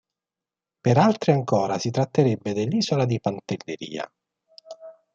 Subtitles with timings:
[0.81, 4.11] Per altri ancora si tratterebbe dell'isola di Pantelleria.